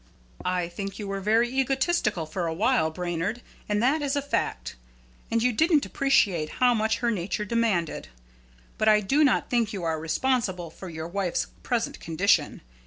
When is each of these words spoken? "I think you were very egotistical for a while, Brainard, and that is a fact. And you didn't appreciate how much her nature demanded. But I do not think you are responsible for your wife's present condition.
"I 0.43 0.67
think 0.67 0.97
you 0.97 1.07
were 1.07 1.21
very 1.21 1.47
egotistical 1.47 2.25
for 2.25 2.47
a 2.47 2.53
while, 2.55 2.89
Brainard, 2.89 3.43
and 3.69 3.83
that 3.83 4.01
is 4.01 4.15
a 4.15 4.21
fact. 4.23 4.75
And 5.29 5.43
you 5.43 5.53
didn't 5.53 5.85
appreciate 5.85 6.49
how 6.53 6.73
much 6.73 6.97
her 7.05 7.11
nature 7.11 7.45
demanded. 7.45 8.07
But 8.79 8.87
I 8.89 9.01
do 9.01 9.23
not 9.23 9.51
think 9.51 9.73
you 9.73 9.83
are 9.83 9.99
responsible 9.99 10.71
for 10.71 10.89
your 10.89 11.07
wife's 11.07 11.45
present 11.61 11.99
condition. 11.99 12.61